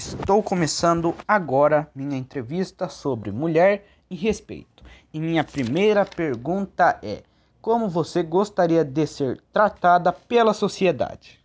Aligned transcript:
Estou 0.00 0.42
começando 0.42 1.14
agora 1.28 1.86
minha 1.94 2.16
entrevista 2.16 2.88
sobre 2.88 3.30
mulher 3.30 3.86
e 4.08 4.16
respeito. 4.16 4.82
E 5.12 5.20
minha 5.20 5.44
primeira 5.44 6.06
pergunta 6.06 6.98
é: 7.02 7.22
como 7.60 7.86
você 7.86 8.22
gostaria 8.22 8.82
de 8.82 9.06
ser 9.06 9.42
tratada 9.52 10.10
pela 10.10 10.54
sociedade? 10.54 11.38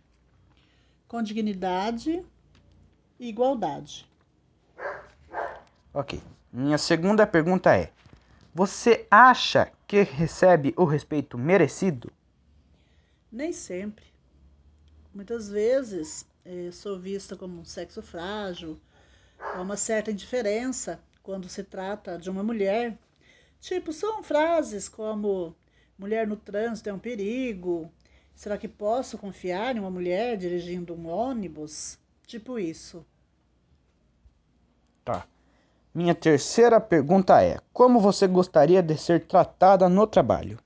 Com 1.06 1.22
dignidade 1.22 2.24
e 3.20 3.28
igualdade. 3.28 4.08
Ok. 5.92 6.22
Minha 6.50 6.78
segunda 6.78 7.26
pergunta 7.26 7.76
é: 7.76 7.92
você 8.54 9.06
acha 9.10 9.70
que 9.86 10.02
recebe 10.02 10.72
o 10.78 10.86
respeito 10.86 11.36
merecido? 11.36 12.10
Nem 13.30 13.52
sempre. 13.52 14.06
Muitas 15.14 15.46
vezes 15.46 16.24
eh, 16.46 16.70
sou 16.70 16.98
vista 16.98 17.36
como 17.36 17.60
um 17.60 17.64
sexo 17.64 18.00
frágil, 18.00 18.78
há 19.38 19.60
uma 19.60 19.76
certa 19.76 20.10
indiferença 20.10 21.00
quando 21.22 21.48
se 21.48 21.64
trata 21.64 22.18
de 22.18 22.30
uma 22.30 22.42
mulher. 22.42 22.96
Tipo, 23.60 23.92
são 23.92 24.22
frases 24.22 24.88
como 24.88 25.54
mulher 25.98 26.26
no 26.26 26.36
trânsito 26.36 26.88
é 26.88 26.92
um 26.92 26.98
perigo, 26.98 27.90
será 28.34 28.56
que 28.56 28.68
posso 28.68 29.18
confiar 29.18 29.76
em 29.76 29.80
uma 29.80 29.90
mulher 29.90 30.36
dirigindo 30.36 30.94
um 30.94 31.08
ônibus? 31.08 31.98
Tipo 32.26 32.58
isso. 32.58 33.04
Tá. 35.04 35.26
Minha 35.94 36.14
terceira 36.14 36.80
pergunta 36.80 37.42
é: 37.42 37.58
como 37.72 37.98
você 37.98 38.26
gostaria 38.26 38.82
de 38.82 38.96
ser 38.96 39.26
tratada 39.26 39.88
no 39.88 40.06
trabalho? 40.06 40.58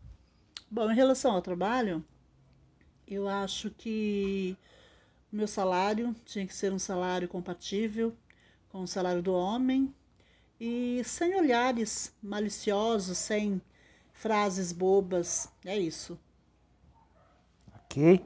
Bom, 0.70 0.90
em 0.90 0.94
relação 0.94 1.32
ao 1.32 1.42
trabalho, 1.42 2.04
eu 3.06 3.28
acho 3.28 3.70
que 3.70 4.56
meu 5.32 5.46
salário 5.46 6.14
tinha 6.24 6.46
que 6.46 6.54
ser 6.54 6.72
um 6.72 6.78
salário 6.78 7.28
compatível 7.28 8.12
com 8.68 8.82
o 8.82 8.88
salário 8.88 9.22
do 9.22 9.32
homem 9.32 9.94
e 10.60 11.02
sem 11.04 11.34
olhares 11.36 12.14
maliciosos, 12.22 13.16
sem 13.16 13.60
frases 14.12 14.72
bobas. 14.72 15.48
É 15.64 15.78
isso. 15.78 16.18
Ok. 17.76 18.24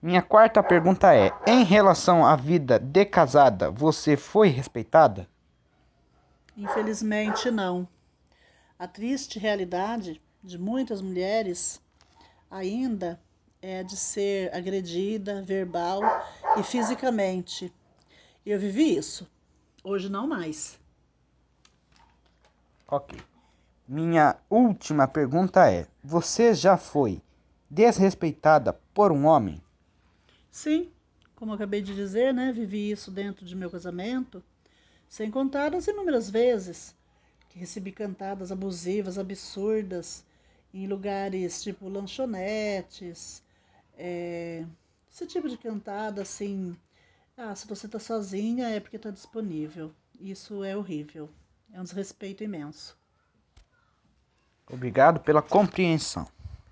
Minha 0.00 0.22
quarta 0.22 0.62
pergunta 0.62 1.14
é: 1.14 1.30
em 1.46 1.64
relação 1.64 2.26
à 2.26 2.34
vida 2.34 2.78
de 2.78 3.04
casada, 3.04 3.70
você 3.70 4.16
foi 4.16 4.48
respeitada? 4.48 5.28
Infelizmente, 6.56 7.50
não. 7.50 7.86
A 8.78 8.88
triste 8.88 9.38
realidade 9.38 10.20
de 10.42 10.58
muitas 10.58 11.00
mulheres 11.00 11.80
ainda 12.50 13.20
é 13.62 13.84
de 13.84 13.96
ser 13.96 14.52
agredida 14.52 15.40
verbal 15.40 16.02
e 16.58 16.64
fisicamente. 16.64 17.72
Eu 18.44 18.58
vivi 18.58 18.96
isso. 18.96 19.30
Hoje 19.84 20.08
não 20.08 20.26
mais. 20.26 20.78
Ok. 22.88 23.18
Minha 23.86 24.36
última 24.50 25.06
pergunta 25.06 25.70
é: 25.70 25.86
você 26.02 26.52
já 26.54 26.76
foi 26.76 27.22
desrespeitada 27.70 28.72
por 28.92 29.12
um 29.12 29.26
homem? 29.26 29.62
Sim, 30.50 30.90
como 31.36 31.52
eu 31.52 31.54
acabei 31.54 31.80
de 31.80 31.94
dizer, 31.94 32.34
né? 32.34 32.52
Vivi 32.52 32.90
isso 32.90 33.10
dentro 33.10 33.46
de 33.46 33.54
meu 33.54 33.70
casamento, 33.70 34.42
sem 35.08 35.30
contar 35.30 35.74
as 35.74 35.86
inúmeras 35.86 36.28
vezes 36.28 36.94
que 37.48 37.58
recebi 37.58 37.92
cantadas 37.92 38.50
abusivas, 38.50 39.18
absurdas, 39.18 40.24
em 40.72 40.86
lugares 40.86 41.62
tipo 41.62 41.88
lanchonetes, 41.88 43.42
é, 43.96 44.64
esse 45.10 45.26
tipo 45.26 45.48
de 45.48 45.56
cantada 45.56 46.22
assim. 46.22 46.76
Ah, 47.36 47.54
se 47.54 47.66
você 47.66 47.88
tá 47.88 47.98
sozinha 47.98 48.68
é 48.68 48.80
porque 48.80 48.98
tá 48.98 49.10
disponível. 49.10 49.92
Isso 50.20 50.62
é 50.62 50.76
horrível. 50.76 51.28
É 51.72 51.80
um 51.80 51.84
desrespeito 51.84 52.44
imenso. 52.44 52.96
Obrigado 54.70 55.20
pela 55.20 55.42
compreensão. 55.42 56.26